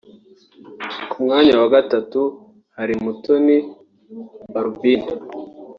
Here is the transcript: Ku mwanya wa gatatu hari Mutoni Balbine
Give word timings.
Ku 1.09 1.17
mwanya 1.25 1.53
wa 1.61 1.67
gatatu 1.75 2.21
hari 2.77 2.93
Mutoni 3.03 3.57
Balbine 4.53 5.09